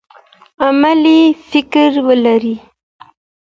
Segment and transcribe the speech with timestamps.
[0.67, 1.19] علمي
[1.49, 2.53] فکر ولرئ.